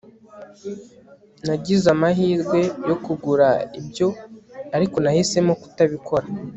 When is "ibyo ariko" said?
3.79-4.95